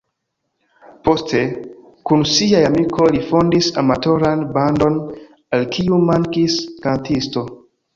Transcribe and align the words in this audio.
Poste, 1.07 1.41
kun 2.11 2.25
siaj 2.31 2.63
amikoj, 2.71 3.07
li 3.19 3.23
fondis 3.29 3.71
amatoran 3.85 4.45
bandon, 4.59 5.01
al 5.61 5.71
kiu 5.79 6.05
mankis 6.13 6.63
kantisto. 6.87 7.51